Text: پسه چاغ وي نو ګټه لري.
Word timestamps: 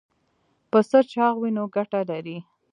پسه 0.71 0.99
چاغ 1.11 1.35
وي 1.41 1.51
نو 1.57 1.63
ګټه 1.75 2.01
لري. 2.09 2.37